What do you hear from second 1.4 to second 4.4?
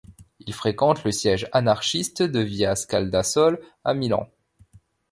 anarchiste de via Scaldasole à Milan.